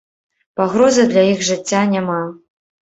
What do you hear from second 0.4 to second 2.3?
Пагрозы для іх жыцця няма.